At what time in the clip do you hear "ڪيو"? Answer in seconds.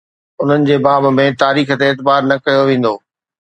2.49-2.61